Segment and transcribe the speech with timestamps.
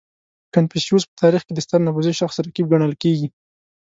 [0.53, 3.27] •کنفوسیوس په تاریخ کې د ستر نفوذي شخص رقیب ګڼل کېږي.